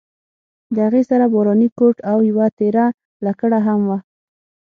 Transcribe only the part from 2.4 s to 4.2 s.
تېره لکړه هم وه.